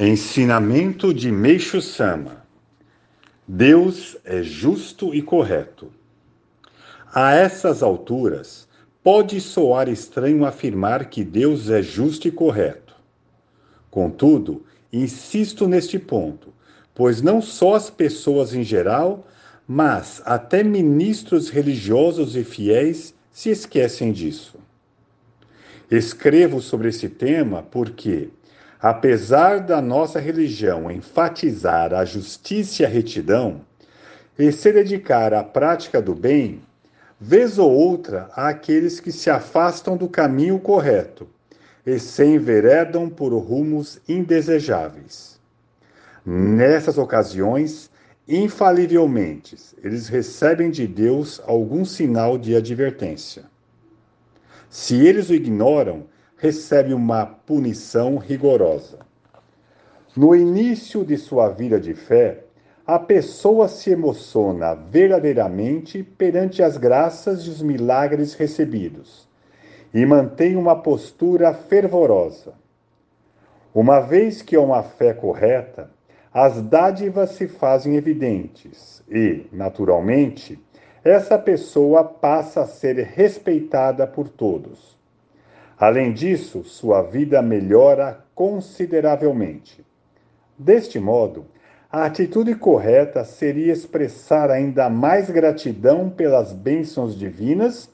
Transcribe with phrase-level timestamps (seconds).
[0.00, 2.46] Ensinamento de Meixo Sama:
[3.48, 5.90] Deus é justo e correto.
[7.12, 8.68] A essas alturas,
[9.02, 12.94] pode soar estranho afirmar que Deus é justo e correto.
[13.90, 16.54] Contudo, insisto neste ponto,
[16.94, 19.26] pois não só as pessoas em geral,
[19.66, 24.60] mas até ministros religiosos e fiéis se esquecem disso.
[25.90, 28.28] Escrevo sobre esse tema porque
[28.80, 33.60] apesar da nossa religião enfatizar a justiça e a retidão,
[34.38, 36.62] e se dedicar à prática do bem,
[37.20, 41.28] vez ou outra há aqueles que se afastam do caminho correto
[41.84, 45.40] e se enveredam por rumos indesejáveis.
[46.24, 47.90] Nessas ocasiões,
[48.28, 53.44] infalivelmente, eles recebem de Deus algum sinal de advertência.
[54.68, 56.04] Se eles o ignoram,
[56.38, 59.00] recebe uma punição rigorosa.
[60.16, 62.44] No início de sua vida de fé,
[62.86, 69.28] a pessoa se emociona verdadeiramente perante as graças e os milagres recebidos
[69.92, 72.54] e mantém uma postura fervorosa.
[73.74, 75.90] Uma vez que há uma fé correta,
[76.32, 80.58] as dádivas se fazem evidentes e, naturalmente,
[81.04, 84.97] essa pessoa passa a ser respeitada por todos.
[85.78, 89.86] Além disso, sua vida melhora consideravelmente.
[90.58, 91.46] Deste modo,
[91.90, 97.88] a atitude correta seria expressar ainda mais gratidão pelas bênçãos divinas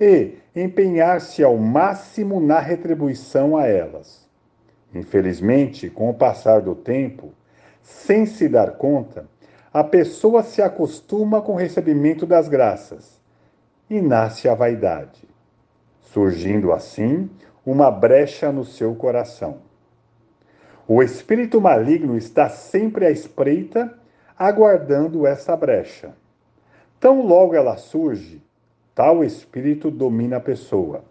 [0.00, 4.26] e empenhar-se ao máximo na retribuição a elas.
[4.94, 7.34] Infelizmente, com o passar do tempo,
[7.82, 9.26] sem se dar conta,
[9.70, 13.20] a pessoa se acostuma com o recebimento das graças
[13.90, 15.27] e nasce a vaidade
[16.12, 17.28] surgindo assim
[17.64, 19.58] uma brecha no seu coração.
[20.86, 23.92] O espírito maligno está sempre à espreita,
[24.38, 26.14] aguardando essa brecha.
[26.98, 28.42] Tão logo ela surge,
[28.94, 31.04] tal espírito domina a pessoa,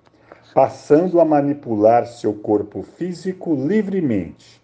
[0.53, 4.59] passando a manipular seu corpo físico livremente,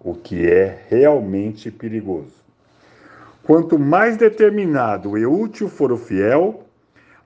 [0.00, 2.44] o que é realmente perigoso.
[3.44, 6.65] Quanto mais determinado e útil for o fiel,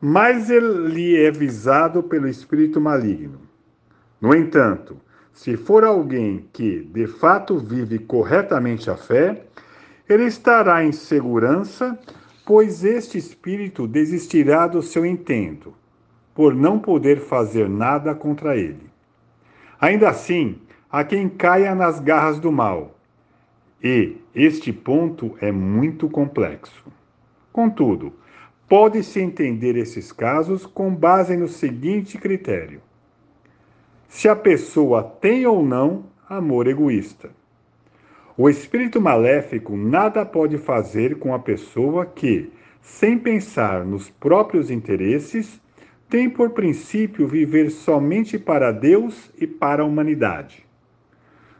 [0.00, 3.41] mais ele é visado pelo espírito maligno.
[4.21, 4.97] No entanto,
[5.33, 9.44] se for alguém que de fato vive corretamente a fé,
[10.09, 11.99] ele estará em segurança,
[12.47, 15.75] pois este espírito desistirá do seu intento,
[16.34, 18.91] por não poder fazer nada contra ele.
[19.81, 20.59] Ainda assim,
[20.91, 22.99] há quem caia nas garras do mal,
[23.83, 26.84] e este ponto é muito complexo.
[27.53, 28.12] Contudo,
[28.70, 32.81] Pode-se entender esses casos com base no seguinte critério:
[34.06, 37.30] se a pessoa tem ou não amor egoísta.
[38.38, 45.60] O espírito maléfico nada pode fazer com a pessoa que, sem pensar nos próprios interesses,
[46.09, 50.64] tem por princípio viver somente para Deus e para a humanidade.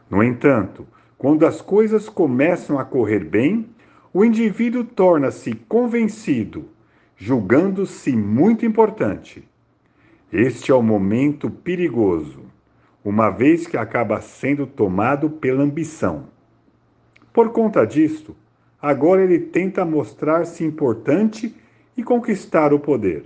[0.09, 3.69] No entanto, quando as coisas começam a correr bem,
[4.13, 6.69] o indivíduo torna-se convencido
[7.21, 9.47] julgando-se muito importante.
[10.33, 12.39] Este é o momento perigoso,
[13.05, 16.29] uma vez que acaba sendo tomado pela ambição.
[17.31, 18.35] Por conta disto,
[18.81, 21.55] agora ele tenta mostrar-se importante
[21.95, 23.25] e conquistar o poder.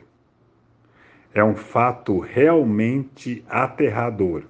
[1.33, 4.44] É um fato realmente aterrador.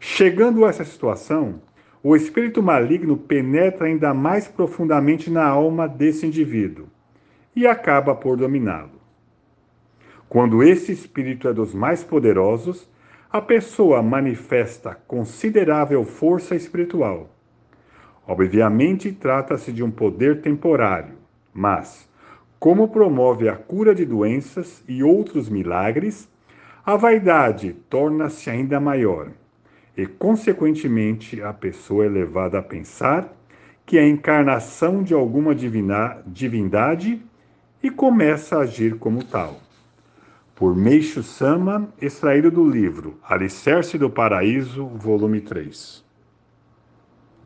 [0.00, 1.60] Chegando a essa situação,
[2.02, 6.86] o espírito maligno penetra ainda mais profundamente na alma desse indivíduo
[7.54, 9.00] e acaba por dominá-lo.
[10.28, 12.88] Quando esse espírito é dos mais poderosos,
[13.30, 17.30] a pessoa manifesta considerável força espiritual.
[18.26, 21.14] Obviamente, trata-se de um poder temporário,
[21.52, 22.08] mas,
[22.58, 26.28] como promove a cura de doenças e outros milagres,
[26.84, 29.30] a vaidade torna-se ainda maior
[29.96, 33.32] e, consequentemente, a pessoa é levada a pensar
[33.84, 37.22] que a encarnação de alguma divina, divindade
[37.82, 39.60] e começa a agir como tal.
[40.54, 46.01] Por Meixo Sama, extraído do livro Alicerce do Paraíso, volume 3.